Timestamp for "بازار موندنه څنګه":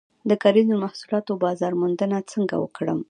1.43-2.55